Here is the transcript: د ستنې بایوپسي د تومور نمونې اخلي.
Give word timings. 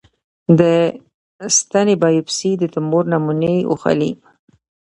د 0.59 0.61
ستنې 1.57 1.95
بایوپسي 2.01 2.51
د 2.57 2.63
تومور 2.73 3.03
نمونې 3.11 3.55
اخلي. 3.73 4.11